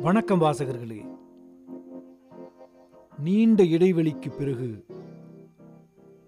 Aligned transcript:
வணக்கம் 0.00 0.40
வாசகர்களே. 0.40 1.18
நீண்ட 3.18 3.62
இடைவெளிக்கு 3.62 4.36
பிறகு 4.36 4.86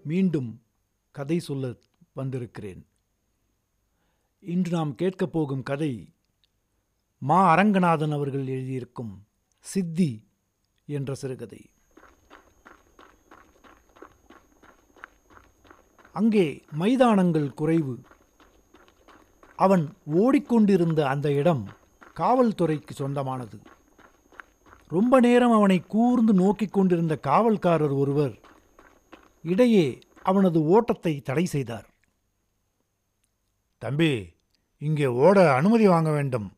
மீண்டும் 0.03 0.61
கதை 1.11 1.39
சொல்ல 1.39 1.73
வந்திருக்கிறேன். 2.13 2.87
இன்று 4.39 4.71
நாம் 4.71 4.95
கேட்கப் 4.95 5.31
போகும் 5.31 5.63
கதை 5.63 6.13
மா 7.17 7.55
அரங்கநாதன் 7.55 8.13
அவர்கள் 8.13 8.47
எழுதியிருக்கும் 8.47 9.17
சித்தி 9.59 10.27
என்ற 10.85 11.13
சிறுகதை. 11.13 11.69
அங்கே 16.13 16.63
மைதானங்கள் 16.71 17.53
குறைவு. 17.53 17.99
அவன் 19.55 19.93
ஓடிக்கொண்டிருந்த 20.05 21.07
அந்த 21.07 21.31
இடம் 21.31 21.79
காவல்துறைக்கு 22.21 22.93
சொந்தமானது. 23.01 23.57
ரொம்ப 24.95 25.13
நேரம் 25.25 25.55
அவனை 25.57 25.77
கூர்ந்து 25.93 26.33
நோக்கிக் 26.41 26.75
கொண்டிருந்த 26.75 27.15
காவல்காரர் 27.27 27.95
ஒருவர் 28.01 28.35
இடையே 29.51 29.85
அவனது 30.29 30.59
ஓட்டத்தை 30.75 31.13
தடை 31.27 31.45
செய்தார். 31.53 31.87
தம்பி 33.81 34.11
இங்கே 34.81 35.07
ஓட 35.25 35.37
அனுமதி 35.59 35.85
வாங்க 35.87 36.09
வேண்டும் 36.11 36.49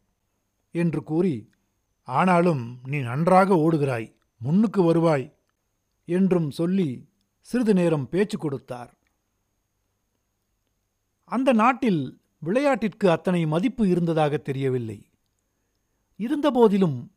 என்று 0.76 0.99
கூறி 1.04 1.35
ஆனாலும் 2.07 2.63
நீ 2.91 2.98
நன்றாக 3.09 3.55
ஓடுகிறாய் 3.66 4.07
முன்னுக்கு 4.41 4.82
வருவாய் 4.84 5.26
என்றும் 6.07 6.49
சொல்லி 6.59 6.90
சிறிது 7.48 7.73
நேரம் 7.73 8.09
பேச்சு 8.09 8.38
கொடுத்தார். 8.38 8.91
அந்த 11.32 11.49
நாட்டில் 11.62 12.02
விளையாட்டிற்கு 12.43 13.07
அத்தனை 13.16 13.41
மதிப்பு 13.45 13.84
இருந்ததாக 13.88 14.38
தெரியவில்லை. 14.49 14.99
இருந்தபோதிலும் 16.16 17.12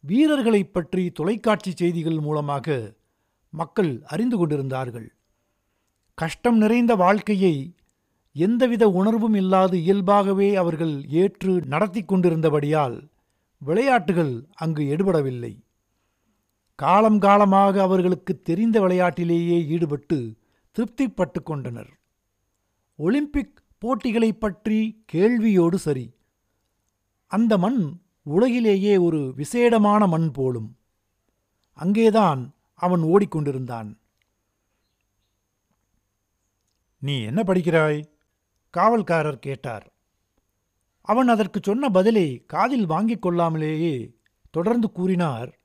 வீரர்களைப் 0.00 0.72
பற்றி 0.72 1.10
தொலைக்காட்சி 1.10 1.72
செய்திகள் 1.74 2.20
மூலமாக 2.20 2.94
மக்கள் 3.50 4.02
அறிந்து 4.06 4.36
கொண்டிருந்தார்கள். 4.36 5.14
கஷ்டம் 6.14 6.56
நிறைந்த 6.56 6.94
வாழ்க்கையை 6.94 7.74
எந்தவித 8.32 8.88
உணர்வும் 8.88 9.34
இல்லாது 9.34 9.80
இயல்பாகவே 9.80 10.54
அவர்கள் 10.54 11.08
ஏற்று 11.08 11.60
நடத்தி 11.60 12.02
கொண்டிருந்தபடியால் 12.02 13.08
விளையாட்டுகள் 13.58 14.46
அங்கு 14.54 14.82
எடுபடவில்லை. 14.82 15.60
காலம் 16.74 17.18
காலமாக 17.18 17.82
அவர்களுக்கு 17.82 18.42
தெரிந்த 18.42 18.80
விளையாட்டிலேயே 18.80 19.66
ஈடுபட்டு 19.66 20.36
திருப்திப்பட்டு 20.78 21.42
கொண்டனர். 21.44 21.98
ஒலிம்பிக் 22.96 23.62
போட்டிகளைப் 23.78 24.40
பற்றி 24.40 25.04
கேள்வியோடு 25.12 25.74
சரி. 25.74 26.14
அந்த 27.26 27.58
மண் 27.58 28.00
உலகிலேயே 28.28 28.96
ஒரு 28.96 29.34
விசேடமான 29.36 30.08
மண் 30.08 30.30
போலும். 30.30 30.76
அங்கேதான் 31.72 32.54
அவன் 32.74 33.00
ஓடிக்கொண்டிருந்தான். 33.00 33.96
நீ 36.98 37.22
என்ன 37.22 37.42
படிக்கிறாய்? 37.42 38.08
காவல்காரர் 38.76 39.38
கேட்டார். 39.38 39.92
அவன் 41.00 41.28
அதற்கு 41.28 41.60
சொன்ன 41.62 41.88
பதிலை 41.88 42.44
காதில் 42.46 42.86
வாங்கிக் 42.86 43.22
கொள்ளாமலேயே 43.22 44.16
தொடர்ந்து 44.50 44.92
கூறினார். 44.92 45.58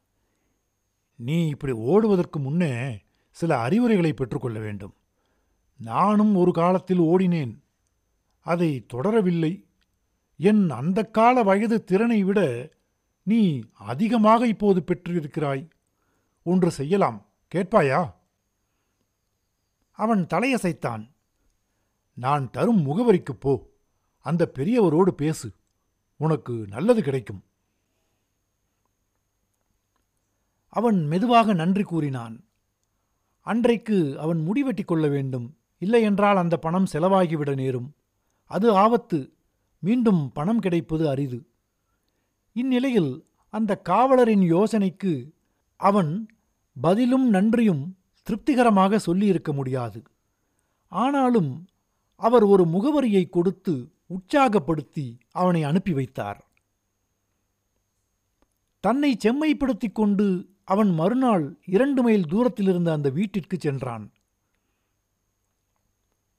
நீ 1.16 1.48
இப்படி 1.48 1.72
ஓடுவதற்கு 1.72 2.40
முன்னே 2.40 3.02
சில 3.32 3.60
அறிவுரைகளை 3.60 4.14
பெற்றுக்கொள்ள 4.14 4.60
வேண்டும். 4.60 4.94
நானும் 5.78 6.36
ஒரு 6.36 6.52
காலத்தில் 6.52 7.00
ஓடினேன். 7.00 7.62
அதை 8.40 8.86
தொடரவில்லை. 8.94 9.66
என் 10.38 10.70
அந்த 10.70 11.06
கால 11.06 11.44
வயது 11.44 11.84
திறனை 11.84 12.24
விட 12.24 12.70
நீ 13.24 13.62
அதிகமாக 13.74 14.48
இப்போது 14.48 14.84
பெற்றிருக்கிறாய். 14.88 15.70
ஒன்று 16.44 16.72
செய்யலாம். 16.72 17.26
கேட்பாயா? 17.56 18.14
அவன் 19.92 20.26
தலையசைத்தான். 20.26 21.12
நான் 22.14 22.50
தரும் 22.50 22.86
முகவரிக்குப் 22.86 23.40
போ. 23.40 23.70
அந்த 24.20 24.52
பெரியவரோடு 24.56 25.08
பேசு. 25.08 25.54
உனக்கு 26.18 26.54
நல்லது 26.54 27.04
கிடைக்கும். 27.04 27.44
அவன் 30.70 31.06
மெதுவாக 31.08 31.54
நன்றி 31.54 31.84
கூறினான். 31.84 32.46
அன்றைக்கு 33.42 34.20
அவன் 34.20 34.40
முடிவெட்டிக் 34.40 34.86
கொள்ள 34.86 35.08
வேண்டும். 35.08 35.58
இல்லையென்றால் 35.78 36.38
அந்த 36.38 36.58
பணம் 36.58 36.86
செலவாகிவிட 36.94 37.56
நேரும். 37.56 37.96
அது 38.46 38.76
ஆபத்து. 38.76 39.34
மீண்டும் 39.84 40.32
பணம் 40.32 40.60
கிடைப்பது 40.60 41.10
அரிது. 41.10 41.40
இந்நிலையில் 42.56 43.12
அந்த 43.54 43.82
காவலரின் 43.90 44.44
யோசனைக்கு 44.54 45.14
அவன் 45.80 46.12
பதிலும் 46.82 47.28
நன்றியும் 47.30 47.84
திருப்திகரமாக 48.24 49.00
சொல்லியிருக்க 49.00 49.54
முடியாது. 49.54 50.00
ஆனாலும் 50.88 51.52
அவர் 52.16 52.44
ஒரு 52.44 52.66
முகவரியை 52.66 53.30
கொடுத்து 53.30 53.76
உற்சாகப்படுத்தி 54.10 55.06
அவனை 55.32 55.64
அனுப்பி 55.64 55.94
வைத்தார். 55.94 56.42
தன்னை 58.80 59.18
செம்மைப்படுத்திக் 59.18 59.96
கொண்டு 59.96 60.28
அவன் 60.64 60.92
மறுநாள் 60.94 61.46
இரண்டு 61.66 62.02
மைல் 62.04 62.26
தூரத்திலிருந்த 62.26 62.92
அந்த 62.92 63.10
வீட்டிற்கு 63.10 63.58
சென்றான். 63.60 64.06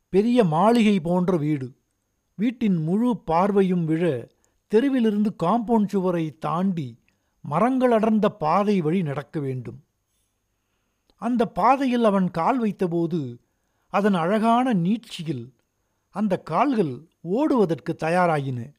பெரிய 0.08 0.44
மாளிகை 0.44 1.00
போன்ற 1.00 1.36
வீடு. 1.36 1.68
வீட்டின் 2.36 2.76
முழு 2.82 3.16
பார்வையும் 3.16 3.84
விழ 3.84 4.28
தெருவிலிருந்து 4.74 5.30
காம்பவுண்ட் 5.42 5.86
சுவரை 5.86 6.38
தாண்டி 6.38 6.98
மரங்கள் 7.40 7.90
அடர்ந்த 7.90 8.30
பாதை 8.30 8.80
வழி 8.80 9.02
நடக்க 9.02 9.40
வேண்டும். 9.40 9.84
அந்த 11.16 11.46
பாதையில் 11.46 12.04
அவன் 12.04 12.30
கால் 12.30 12.64
வைத்தபோது 12.64 13.38
அதன் 13.88 14.14
அழகான 14.14 14.74
நீட்சியில் 14.74 15.52
அந்த 16.10 16.38
கால்கள் 16.38 17.08
ஓடுவதற்கு 17.20 17.96
தயாராயின. 17.98 18.72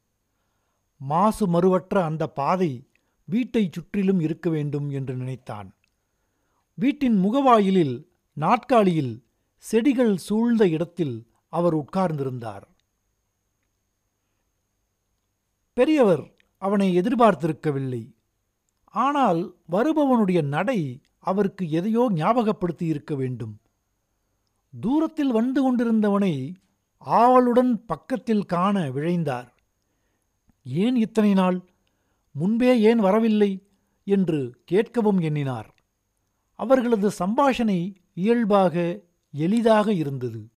மாசு 0.96 1.48
மறுவற்ற 1.48 2.04
அந்த 2.04 2.26
பாதை 2.26 2.88
வீட்டைச் 3.24 3.72
சுற்றிலும் 3.72 4.20
இருக்க 4.20 4.50
வேண்டும் 4.50 4.90
என்று 4.90 5.14
நினைத்தான். 5.14 5.74
வீட்டின் 6.74 7.24
முகவாயிலில் 7.24 8.06
நாட்காலியில் 8.36 9.24
செடிகள் 9.58 10.16
சூழ்ந்த 10.16 10.68
இடத்தில் 10.68 11.26
அவர் 11.48 11.76
உட்கார்ந்திருந்தார். 11.76 12.66
பெரியவர் 15.76 16.34
அவனை 16.56 17.00
எதிர்பார்த்திருக்கவில்லை. 17.00 18.12
ஆனால் 18.84 19.54
வருபவனுடைய 19.70 20.42
நடை 20.42 21.00
அவருக்கு 21.18 21.70
எதையோ 21.70 22.08
ஞாபகப்படுத்தி 22.12 22.86
இருக்க 22.86 23.14
வேண்டும். 23.14 23.60
தூரத்தில் 24.80 25.32
வந்து 25.32 25.60
கொண்டிருந்தவனை 25.62 26.54
ஆவலுடன் 26.98 27.84
பக்கத்தில் 27.84 28.44
காண 28.44 28.80
விழைந்தார். 28.80 29.48
ஏன் 30.62 30.96
இத்தனை 30.96 31.32
நாள்? 31.32 31.70
முன்பே 32.32 32.80
ஏன் 32.80 32.98
வரவில்லை? 32.98 33.68
என்று 34.04 34.60
கேட்கவும் 34.70 35.20
எண்ணினார். 35.20 35.74
அவர்களது 36.52 37.08
சம்பாஷணை 37.08 37.94
இயல்பாக 38.14 39.02
எளிதாக 39.32 39.92
இருந்தது. 39.92 40.48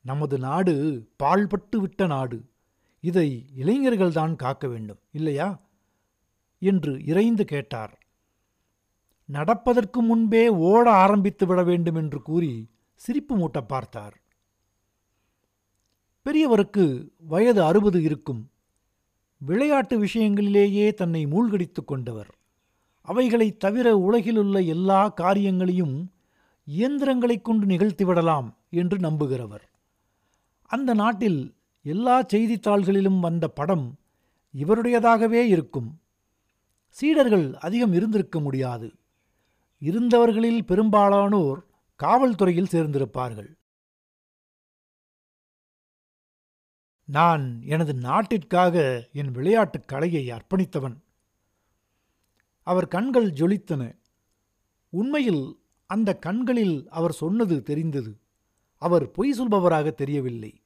நமது 0.00 0.38
நாடு 0.38 0.74
பாழ்பட்டு 1.22 1.76
விட்ட 1.76 2.06
நாடு. 2.06 2.51
இதை 3.02 3.46
இளைஞர்கள்தான் 3.56 4.36
காக்க 4.36 4.68
வேண்டும் 4.68 4.98
இல்லையா? 5.12 5.60
என்று 6.58 7.04
இறைந்து 7.04 7.44
கேட்டார். 7.44 7.98
நடப்பதற்கு 9.24 10.02
முன்பே 10.02 10.48
ஓட 10.48 10.90
ஆரம்பித்து 10.90 11.46
விட 11.46 11.62
வேண்டும் 11.62 11.94
என்று 11.94 12.22
கூறி 12.22 12.70
சிரிப்பு 12.94 13.38
மூட்ட 13.38 13.60
பார்த்தார். 13.60 14.20
பெரியவருக்கு 16.24 17.08
வயது 17.18 17.62
அறுபது 17.62 18.02
இருக்கும். 18.02 18.50
விளையாட்டு 19.38 20.04
விஷயங்களிலேயே 20.04 20.94
தன்னை 20.94 21.26
மூழ்கடித்துக் 21.26 21.86
கொண்டவர். 21.86 22.34
அவைகளைத் 23.02 23.58
தவிர 23.58 23.96
உலகிலுள்ள 23.96 24.60
எல்லா 24.60 25.08
காரியங்களையும் 25.08 26.12
இயந்திரங்களைக் 26.66 27.44
கொண்டு 27.44 27.66
நிகழ்த்திவிடலாம் 27.66 28.54
என்று 28.70 28.96
நம்புகிறவர். 28.96 29.70
அந்த 30.62 30.94
நாட்டில் 30.94 31.54
எல்லா 31.82 32.22
செய்தித்தாள்களிலும் 32.22 33.20
வந்த 33.20 33.48
படம் 33.48 33.98
இவருடையதாகவே 34.54 35.46
இருக்கும். 35.46 36.00
சீடர்கள் 36.88 37.54
அதிகம் 37.54 37.92
இருந்திருக்க 37.92 38.40
முடியாது. 38.40 38.92
இருந்தவர்களில் 39.80 40.64
பெரும்பாலானோர் 40.64 41.66
காவல்துறையில் 42.02 42.68
சேர்ந்திருப்பார்கள். 42.70 43.54
நான் 47.04 47.62
எனது 47.62 47.92
நாட்டிற்காக 47.92 49.04
என் 49.12 49.30
விளையாட்டுக் 49.30 49.88
கலையை 49.88 50.30
அர்ப்பணித்தவன். 50.30 50.96
அவர் 52.62 52.88
கண்கள் 52.88 53.30
ஜொலித்தன. 53.30 53.96
உண்மையில் 54.88 55.58
அந்த 55.86 56.14
கண்களில் 56.14 56.88
அவர் 56.88 57.12
சொன்னது 57.12 57.62
தெரிந்தது. 57.62 58.18
அவர் 58.78 59.10
பொய் 59.10 59.32
சொல்பவராக 59.32 59.94
தெரியவில்லை. 59.94 60.61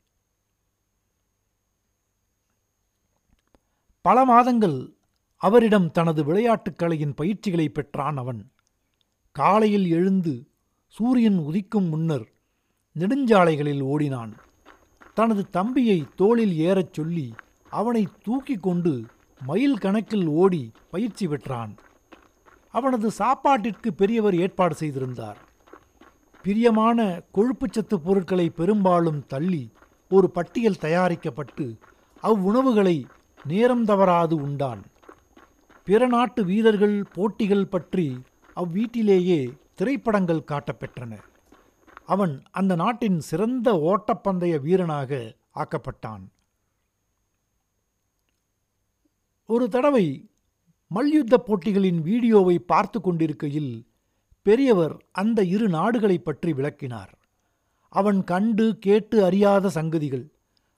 பல 4.06 4.24
மாதங்கள் 4.24 4.94
அவரிடம் 5.36 5.90
தனது 5.90 6.24
விளையாட்டுக் 6.24 6.78
கலையின் 6.78 7.14
பயிற்சிகளை 7.14 7.68
பெற்றான் 7.68 8.16
அவன். 8.16 8.50
காலையில் 9.32 9.90
எழுந்து 9.90 10.48
சூரியன் 10.86 11.38
உதிக்கும் 11.38 11.88
முன்னர் 11.88 12.28
நெடுஞ்சாலைகளில் 12.98 13.80
ஓடினான். 13.80 14.34
தனது 15.14 15.50
தம்பியை 15.50 16.06
தோளில் 16.16 16.56
ஏறச் 16.56 16.92
சொல்லி 16.92 17.34
அவனை 17.70 18.08
தூக்கிக் 18.22 18.62
கொண்டு 18.62 19.04
மைல் 19.46 19.78
கணக்கில் 19.78 20.26
ஓடி 20.26 20.72
பயிற்சி 20.90 21.28
பெற்றான். 21.28 21.74
அவனது 22.70 23.10
சாப்பாட்டிற்கு 23.10 23.94
பெரியவர் 23.94 24.36
ஏற்பாடு 24.36 24.74
செய்திருந்தார். 24.74 25.38
பிரியமான 26.42 27.22
கொழுப்புச்சத்து 27.34 27.96
பொருட்களை 28.04 28.50
பெரும்பாலும் 28.50 29.26
தள்ளி 29.26 29.72
ஒரு 30.10 30.30
பட்டியல் 30.30 30.78
தயாரிக்கப்பட்டு 30.78 31.78
அவ்வுணவுகளை 32.22 33.04
நேரம் 33.46 33.84
தவறாது 33.84 34.36
உண்டான். 34.36 34.82
பிற 35.84 36.06
நாட்டு 36.06 36.44
வீரர்கள் 36.44 37.02
போட்டிகள் 37.02 37.66
பற்றி 37.66 38.18
அவ்வீட்டிலேயே 38.56 39.58
திரைப்படங்கள் 39.74 40.44
காட்டப்பெற்றன. 40.46 41.18
அவன் 42.06 42.42
அந்த 42.50 42.74
நாட்டின் 42.74 43.20
சிறந்த 43.20 43.72
ஓட்டப்பந்தய 43.72 44.60
வீரனாக 44.60 45.34
ஆக்கப்பட்டான். 45.54 46.28
ஒரு 49.46 49.68
தடவை 49.68 50.30
மல்யுத்த 50.88 51.38
போட்டிகளின் 51.38 52.02
வீடியோவை 52.02 52.58
பார்த்து 52.58 53.00
கொண்டிருக்கையில் 53.00 53.86
பெரியவர் 54.42 55.04
அந்த 55.12 55.44
இரு 55.44 55.68
நாடுகளைப் 55.68 56.24
பற்றி 56.24 56.52
விளக்கினார். 56.52 57.18
அவன் 57.88 58.24
கண்டு 58.24 58.76
கேட்டு 58.78 59.24
அறியாத 59.24 59.68
சங்கதிகள் 59.68 60.30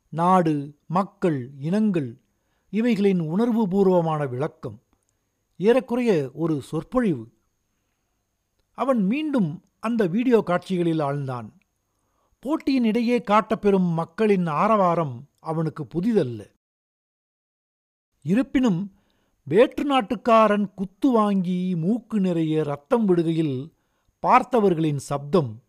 நாடு 0.08 0.76
மக்கள் 0.86 1.50
இனங்கள் 1.58 2.16
இவைகளின் 2.70 3.20
உணர்வுபூர்வமான 3.20 4.28
விளக்கம் 4.28 4.82
ஏறக்குறைய 5.56 6.30
ஒரு 6.34 6.62
சொற்பொழிவு. 6.62 7.24
அவன் 8.78 9.04
மீண்டும் 9.04 9.62
அந்த 9.80 10.06
வீடியோ 10.06 10.42
காட்சிகளில் 10.42 10.98
ஆழ்ந்தான். 10.98 11.48
போட்டியின் 12.38 12.84
இடையே 12.84 13.22
காட்டப்பெறும் 13.22 13.88
மக்களின் 13.92 14.46
ஆரவாரம் 14.46 15.28
அவனுக்கு 15.40 15.86
புதிதல்ல. 15.94 16.40
இருப்பினும் 18.22 18.92
வேற்று 19.44 19.84
நாட்டுக்காரன் 19.84 20.74
குத்து 20.74 21.10
வாங்கி 21.10 21.74
மூக்கு 21.76 22.20
நிறைய 22.20 22.62
ரத்தம் 22.62 23.08
விடுகையில் 23.08 23.72
பார்த்தவர்களின் 24.26 24.96
சப்தம் 24.96 25.62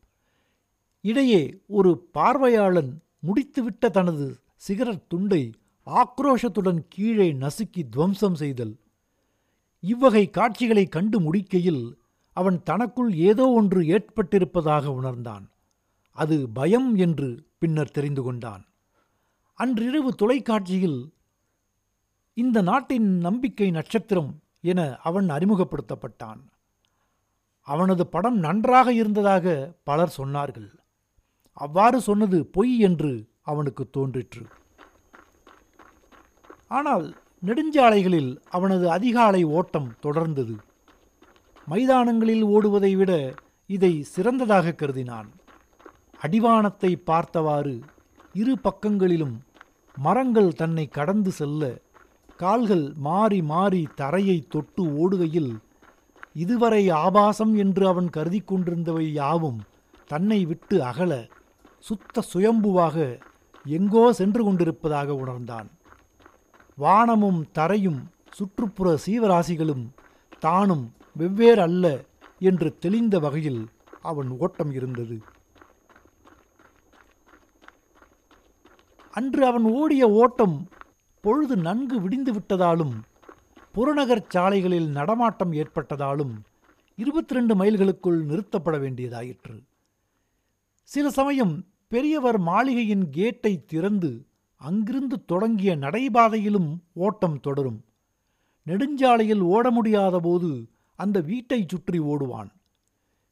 இடையே 1.02 1.62
ஒரு 1.68 2.10
பார்வையாளன் 2.12 3.04
முடித்துவிட்ட 3.28 3.90
தனது 3.90 4.40
சிகரெட் 4.56 5.08
துண்டை 5.08 5.52
ஆக்ரோஷத்துடன் 5.90 6.82
கீழே 6.90 7.34
நசுக்கி 7.34 7.90
துவம்சம் 7.90 8.36
செய்தல். 8.36 8.80
இவ்வகை 9.80 10.30
காட்சிகளை 10.30 10.88
கண்டு 10.88 11.20
முடிக்கையில் 11.20 11.98
அவன் 12.34 12.64
தனக்குள் 12.64 13.14
ஏதோ 13.14 13.50
ஒன்று 13.50 13.82
ஏற்பட்டிருப்பதாக 13.82 14.86
உணர்ந்தான். 14.86 15.46
அது 16.12 16.50
பயம் 16.50 16.96
என்று 16.96 17.48
பின்னர் 17.58 17.92
தெரிந்து 17.92 18.22
கொண்டான். 18.22 18.66
அன்றிரவு 19.54 20.16
தொலைக்காட்சியில் 20.16 21.14
இந்த 22.34 22.62
நாட்டின் 22.62 23.18
நம்பிக்கை 23.18 23.72
நட்சத்திரம் 23.72 24.42
என 24.62 24.96
அவன் 24.96 25.30
அறிமுகப்படுத்தப்பட்டான். 25.30 26.42
அவனது 27.62 28.08
படம் 28.08 28.38
நன்றாக 28.38 28.94
இருந்ததாக 28.94 29.74
பலர் 29.84 30.16
சொன்னார்கள். 30.18 30.70
அவ்வாறு 31.54 32.02
சொன்னது 32.02 32.46
பொய் 32.46 32.80
என்று 32.80 33.30
அவனுக்கு 33.42 33.90
தோன்றிற்று. 33.90 34.46
ஆனால் 36.72 37.06
நெடுஞ்சாலைகளில் 37.44 38.32
அவனது 38.50 38.86
அதிகாலை 38.90 39.44
ஓட்டம் 39.58 39.90
தொடர்ந்தது. 40.06 40.56
மைதானங்களில் 41.68 42.44
ஓடுவதை 42.56 42.92
விட 42.96 43.12
இதை 43.70 43.94
சிறந்ததாக 44.14 44.76
கருதினான். 44.82 45.30
அடிவானத்தை 46.20 46.92
பார்த்தவாறு 47.10 47.76
இரு 48.34 48.54
பக்கங்களிலும் 48.62 49.36
மரங்கள் 49.98 50.52
தன்னை 50.54 50.86
கடந்து 50.88 51.32
செல்ல 51.32 51.64
கால்கள் 52.36 52.86
மாறி 52.98 53.40
மாறி 53.42 53.82
தரையை 53.96 54.38
தொட்டு 54.48 54.84
ஓடுகையில் 55.02 55.54
இதுவரை 56.36 56.84
ஆபாசம் 56.90 57.54
என்று 57.56 57.84
அவன் 57.88 58.10
கருதி 58.10 58.42
கொண்டிருந்தவை 58.42 59.08
யாவும் 59.12 59.60
தன்னை 60.08 60.40
விட்டு 60.46 60.84
அகல 60.84 61.14
சுத்த 61.80 62.24
சுயம்புவாக 62.34 62.98
எங்கோ 63.66 64.04
சென்று 64.14 64.44
கொண்டிருப்பதாக 64.44 65.16
உணர்ந்தான். 65.16 65.70
வானமும் 66.80 67.42
தரையும் 67.58 68.02
சுற்றுப்புற 68.32 68.88
சீவராசிகளும் 69.06 69.86
தானும் 70.40 70.86
வெவ்வேறு 71.14 71.62
அல்ல 71.62 71.86
என்று 72.40 72.70
தெளிந்த 72.78 73.20
வகையில் 73.20 73.62
அவன் 74.02 74.30
ஓட்டம் 74.40 74.72
இருந்தது. 74.72 75.18
அன்று 79.12 79.46
அவன் 79.46 79.64
ஓடிய 79.64 80.04
ஓட்டம் 80.10 80.58
பொழுது 81.22 81.56
நன்கு 81.58 82.02
விடிந்து 82.02 82.32
விட்டதாலும் 82.34 82.96
புறநகர் 83.72 84.26
சாலைகளில் 84.28 84.90
நடமாட்டம் 84.90 85.52
ஏற்பட்டதாலும் 85.52 86.34
இருபத்தி 86.96 87.34
ரெண்டு 87.34 87.54
மைல்களுக்குள் 87.56 88.20
நிறுத்தப்பட 88.30 88.78
வேண்டியதாயிற்று. 88.80 89.58
சில 90.84 91.10
சமயம் 91.10 91.54
பெரியவர் 91.88 92.40
மாளிகையின் 92.40 93.06
கேட்டை 93.10 93.54
திறந்து 93.66 94.12
அங்கிருந்து 94.62 95.26
தொடங்கிய 95.26 95.76
நடைபாதையிலும் 95.76 96.70
ஓட்டம் 96.94 97.40
தொடரும். 97.40 97.86
நெடுஞ்சாலையில் 98.68 99.42
ஓட 99.42 99.72
முடியாத 99.72 100.20
போது 100.20 100.70
அந்த 100.96 101.22
வீட்டைச் 101.22 101.70
சுற்றி 101.70 102.00
ஓடுவான். 102.00 102.50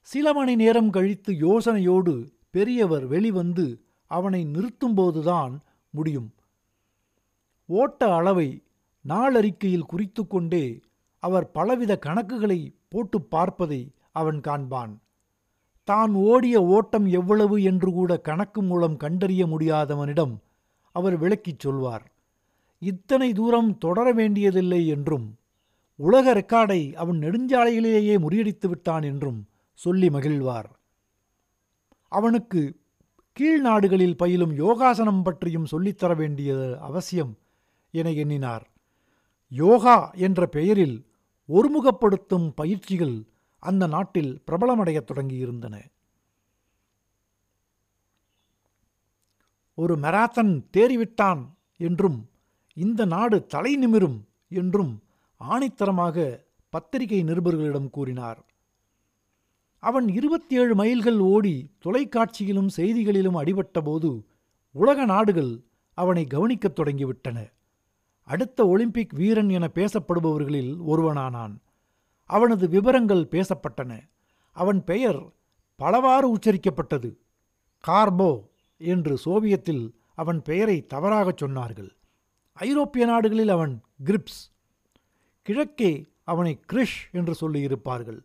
சில 0.02 0.34
மணி 0.34 0.56
நேரம் 0.56 0.90
கழித்து 0.90 1.34
யோசனையோடு 1.34 2.14
பெரியவர் 2.50 3.06
வெளிவந்து 3.08 3.82
அவனை 4.12 4.42
நிறுத்தும்போதுதான் 4.46 5.54
முடியும். 5.90 6.30
ஓட்ட 7.66 8.16
அளவை 8.16 8.64
நாளறிக்கையில் 9.06 9.90
குறித்து 9.92 10.28
கொண்டே 10.28 10.80
அவர் 11.24 11.52
பலவித 11.52 12.00
கணக்குகளை 12.06 12.60
போட்டு 12.90 13.22
பார்ப்பதை 13.22 13.82
அவன் 14.12 14.40
காண்பான். 14.40 14.94
தான் 15.84 16.14
ஓடிய 16.14 16.64
ஓட்டம் 16.64 17.06
எவ்வளவு 17.06 17.64
என்று 17.64 17.92
கூட 17.92 18.18
கணக்கு 18.18 18.62
மூலம் 18.62 18.98
கண்டறிய 18.98 19.46
முடியாதவனிடம் 19.46 20.34
அவர் 20.98 21.16
விளக்கிச் 21.18 21.60
சொல்வார் 21.60 22.06
இத்தனை 22.92 23.28
தூரம் 23.34 23.70
தொடர 23.78 24.08
வேண்டியதில்லை 24.14 24.82
என்றும் 24.88 25.28
உலக 25.96 26.34
ரெக்கார்டை 26.34 26.82
அவன் 26.94 27.18
நெடுஞ்சாலைகளிலேயே 27.20 28.16
முறியடித்து 28.26 28.68
விட்டான் 28.68 29.06
என்றும் 29.12 29.40
சொல்லி 29.74 30.08
மகிழ்வார். 30.10 30.70
அவனுக்கு 32.18 32.62
கீழ் 33.34 33.62
நாடுகளில் 33.62 34.18
பயிலும் 34.18 34.54
யோகாசனம் 34.56 35.24
பற்றியும் 35.24 35.68
சொல்லித்தர 35.72 36.12
வேண்டியது 36.16 36.68
அவசியம் 36.80 37.34
என 37.92 38.12
எண்ணினார். 38.12 38.66
யோகா 39.52 39.96
என்ற 40.26 40.48
பெயரில் 40.56 40.98
ஒருமுகப்படுத்தும் 41.50 42.48
பயிற்சிகள் 42.56 43.18
அந்த 43.64 43.84
நாட்டில் 43.88 44.32
பிரபலமடையத் 44.48 45.10
தொடங்கியிருந்தன. 45.12 45.76
ஒரு 49.78 49.96
மெராத்தன் 49.96 50.66
தேறிவிட்டான் 50.78 51.50
என்றும் 51.78 52.30
இந்த 52.74 53.06
நாடு 53.06 53.46
தலை 53.46 53.78
நிமிரும் 53.78 54.20
என்றும் 54.50 55.04
ஆணித்தரமாக 55.50 56.46
பத்திரிகை 56.70 57.24
நிருபர்களிடம் 57.24 57.90
கூறினார். 57.90 58.46
அவன் 59.80 60.08
இருபத்தி 60.10 60.56
ஏழு 60.56 60.76
மைல்கள் 60.76 61.20
ஓடி 61.20 61.72
தொலைக்காட்சியிலும் 61.86 62.70
செய்திகளிலும் 62.78 63.36
அடிபட்டபோது 63.36 64.24
உலக 64.72 65.06
நாடுகள் 65.06 65.62
அவனை 65.94 66.26
கவனிக்கத் 66.26 66.80
தொடங்கிவிட்டன. 66.80 67.52
அடுத்த 68.24 68.68
ஒலிம்பிக் 68.68 69.14
வீரன் 69.14 69.50
என 69.50 69.70
பேசப்படுபவர்களில் 69.74 70.78
ஒருவனானான். 70.88 71.56
அவனது 72.26 72.70
விவரங்கள் 72.70 73.28
பேசப்பட்டன. 73.32 74.00
அவன் 74.52 74.84
பெயர் 74.84 75.34
பலவாறு 75.76 76.36
உச்சரிக்கப்பட்டது. 76.36 77.16
கார்போ. 77.88 78.56
என்று 78.78 79.18
சோவியத்தில் 79.18 79.96
அவன் 80.16 80.42
பெயரை 80.42 80.86
தவறாகச் 80.86 81.44
சொன்னார்கள். 81.44 81.90
ஐரோப்பிய 82.54 83.06
நாடுகளில் 83.06 83.50
அவன் 83.50 83.82
கிரிப்ஸ் 84.06 84.52
கிழக்கே 85.42 86.06
அவனை 86.24 86.60
கிரிஷ் 86.74 87.12
என்று 87.12 87.34
சொல்லியிருப்பார்கள். 87.42 88.20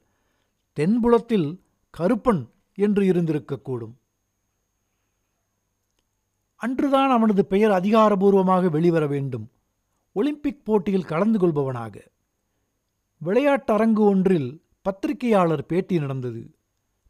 தென்புலத்தில் 0.73 1.61
கருப்பன் 1.99 2.49
என்று 2.75 3.03
இருந்திருக்கக்கூடும். 3.03 3.93
அன்றுதான் 6.57 7.11
அவனது 7.11 7.47
பெயர் 7.47 7.71
அதிகாரபூர்வமாக 7.71 8.71
வெளிவர 8.71 9.07
வேண்டும். 9.07 9.51
ஒலிம்பிக் 10.13 10.65
போட்டியில் 10.65 11.05
கலந்து 11.05 11.39
கொள்பவனாக. 11.39 12.01
விளையாட்டரங்கு 13.25 13.99
ஒன்றில் 13.99 14.63
பத்திரிகையாளர் 14.83 15.67
பேட்டி 15.67 15.99
நடந்தது. 15.99 16.55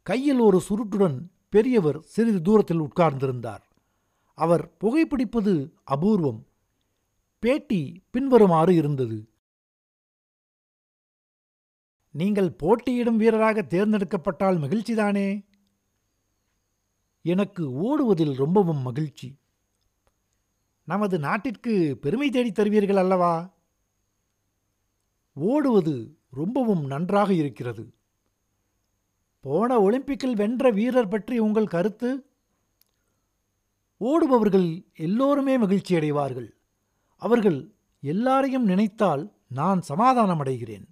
கையில் 0.01 0.39
ஒரு 0.39 0.61
சுருட்டுடன் 0.69 1.27
பெரியவர் 1.53 2.01
சிறிது 2.01 2.41
தூரத்தில் 2.41 2.81
உட்கார்ந்திருந்தார். 2.81 3.61
அவர் 4.33 4.71
புகைப்பிடிப்பது 4.79 5.71
அபூர்வம். 5.83 6.47
பேட்டி 7.39 8.03
பின்வருமாறு 8.09 8.75
இருந்தது. 8.75 9.29
நீங்கள் 12.11 12.51
போட்டியிடும் 12.51 13.17
வீரராக 13.17 13.61
தேர்ந்தெடுக்கப்பட்டால் 13.61 14.59
மகிழ்ச்சிதானே? 14.59 15.45
எனக்கு 17.21 17.71
ஓடுவதில் 17.71 18.35
ரொம்பவும் 18.35 18.81
மகிழ்ச்சி. 18.81 19.37
நமது 20.83 21.19
நாட்டிற்கு 21.19 21.97
பெருமை 22.01 22.29
தேடித் 22.29 22.59
தருவீர்கள் 22.59 22.95
அல்லவா? 22.95 23.53
ஓடுவது 25.33 26.17
ரொம்பவும் 26.29 26.85
நன்றாக 26.85 27.33
இருக்கிறது. 27.33 27.93
போன 29.43 29.77
ஒலிம்பிக்கில் 29.79 30.35
வென்ற 30.35 30.69
வீரர் 30.71 31.07
பற்றி 31.07 31.39
உங்கள் 31.39 31.67
கருத்து? 31.67 32.09
ஓடுபவர்கள் 33.99 34.85
எல்லோருமே 34.95 35.57
மகிழ்ச்சி 35.57 35.95
அடைவார்கள் 35.95 36.49
அவர்கள் 37.15 37.59
எல்லாரையும் 38.01 38.63
நினைத்தால் 38.63 39.23
நான் 39.47 39.81
சமாதானம் 39.81 40.43
அடைகிறேன் 40.43 40.87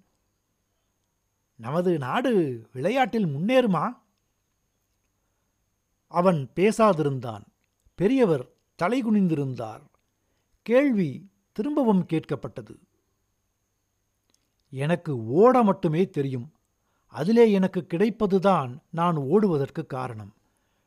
நமது 1.56 1.98
நாடு 1.98 2.32
விளையாட்டில் 2.72 3.26
முன்னேறுமா? 3.26 3.84
அவன் 6.06 6.50
பேசாதிருந்தான். 6.56 7.44
பெரியவர் 7.94 8.50
தலைகுனிந்திருந்தார். 8.82 9.84
கேள்வி 10.62 11.30
திரும்பவும் 11.52 12.06
கேட்கப்பட்டது. 12.06 12.76
எனக்கு 14.70 15.26
ஓட 15.26 15.62
மட்டுமே 15.62 16.10
தெரியும். 16.10 16.52
அதிலே 17.12 17.52
எனக்கு 17.52 17.86
கிடைப்பதுதான் 17.88 18.78
நான் 18.90 19.16
ஓடுவதற்கு 19.16 19.86
காரணம். 19.86 20.34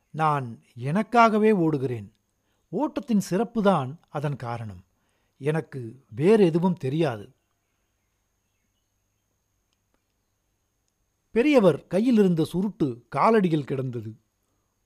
நான் 0.10 0.62
எனக்காகவே 0.80 1.52
ஓடுகிறேன். 1.52 2.12
ஓட்டத்தின் 2.70 3.22
சிறப்புதான் 3.30 3.96
அதன் 4.10 4.36
காரணம். 4.36 4.84
எனக்கு 5.38 6.04
வேறு 6.16 6.46
எதுவும் 6.46 6.74
தெரியாது. 6.74 7.34
பெரியவர் 11.32 11.88
கையில் 11.88 12.18
இருந்த 12.18 12.44
சுருட்டு 12.44 13.06
காலடியில் 13.16 13.64
கிடந்தது. 13.64 14.16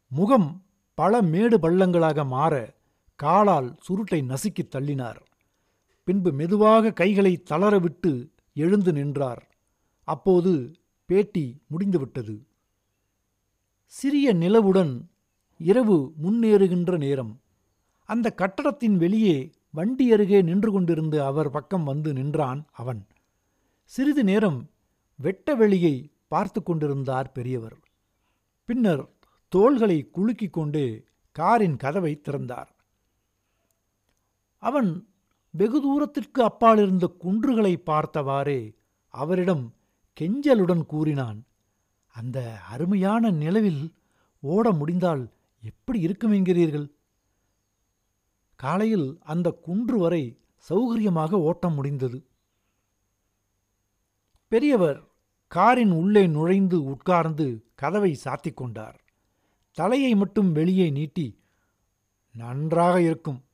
முகம் 0.08 0.66
பல 0.94 1.22
மேடு 1.22 1.58
பள்ளங்களாக 1.58 2.26
மாற 2.26 2.74
காலால் 3.16 3.78
சுருட்டை 3.82 4.22
நசுக்கித் 4.22 4.76
தள்ளினார். 4.76 5.22
பின்பு 6.04 6.32
மெதுவாக 6.32 6.92
கைகளை 6.92 7.44
தளரவிட்டு 7.50 8.30
எழுந்து 8.54 8.94
நின்றார். 8.94 9.48
அப்போது 10.04 10.74
பேட்டி 11.10 11.62
முடிந்துவிட்டது. 11.68 12.36
சிறிய 13.86 14.34
நிலவுடன் 14.34 14.92
இரவு 15.58 16.14
முன்னேறுகின்ற 16.24 16.98
நேரம். 16.98 17.42
அந்த 18.06 18.32
கட்டடத்தின் 18.32 18.98
வெளியே 18.98 19.38
வண்டி 19.72 20.12
அருகே 20.14 20.42
நின்று 20.42 20.72
கொண்டிருந்த 20.72 21.26
அவர் 21.26 21.50
பக்கம் 21.50 21.84
வந்து 21.84 22.14
நின்றான் 22.14 22.66
அவன். 22.72 23.08
சிறிது 23.84 24.24
நேரம் 24.24 24.70
வெட்ட 25.16 25.56
வெளியை 25.56 25.96
பார்த்து 26.28 26.64
கொண்டிருந்தார் 26.64 27.32
பெரியவர். 27.32 27.78
பின்னர் 28.66 29.04
தோள்களை 29.50 30.10
குலுக்கிக் 30.14 30.54
கொண்டு 30.54 31.06
காரின் 31.32 31.78
கதவை 31.78 32.22
திறந்தார். 32.22 32.72
அவன் 34.58 34.92
வெகு 35.50 35.82
தூரத்திற்கு 35.82 36.40
அப்பாலிருந்த 36.44 37.06
குன்றுகளை 37.24 37.74
பார்த்தவாறே 37.86 38.62
அவரிடம் 39.14 39.66
கெஞ்சலுடன் 40.20 40.86
கூறினான் 40.86 41.46
அந்த 42.08 42.60
அருமையான 42.60 43.30
நிலவில் 43.30 43.94
ஓட 44.40 44.72
முடிந்தால் 44.72 45.34
எப்படி 45.62 46.00
இருக்கும் 46.00 46.34
என்கிறீர்கள்? 46.34 46.88
காலையில் 48.56 49.18
அந்த 49.22 49.52
குன்று 49.52 49.98
வரை 50.00 50.38
சௌகரியமாக 50.70 51.32
ஓட்டம் 51.32 51.74
முடிந்தது. 51.74 52.28
பெரியவர் 54.48 55.08
காரின் 55.48 55.92
உள்ளே 55.92 56.28
நுழைந்து 56.28 56.84
உட்கார்ந்து 56.84 57.66
கதவை 57.76 58.20
சாத்திக் 58.26 58.54
கொண்டார். 58.54 59.04
தலையை 59.72 60.16
மட்டும் 60.16 60.52
வெளியே 60.52 60.90
நீட்டி 60.90 61.44
நன்றாக 62.32 63.02
இருக்கும். 63.02 63.46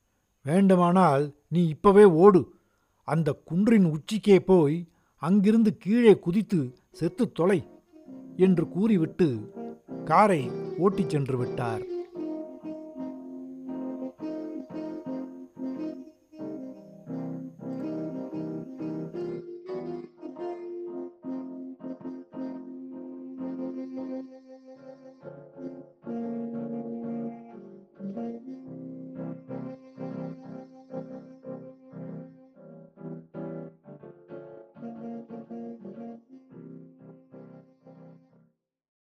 வேண்டுமானால் 0.44 1.36
நீ 1.48 1.68
இப்பவே 1.68 2.04
ஓடு. 2.04 2.60
அந்த 3.04 3.42
குன்றின் 3.46 3.86
உச்சிக்கே 3.86 4.40
போய் 4.40 4.90
அங்கிருந்து 5.22 5.78
கீழே 5.78 6.20
குதித்து 6.20 6.76
செத்து 6.92 7.32
தொலை 7.32 7.68
என்று 8.36 8.70
கூறிவிட்டு 8.70 9.28
காரை 10.06 10.52
ஓட்டிச் 10.78 11.10
சென்று 11.10 11.38
விட்டார். 11.38 11.84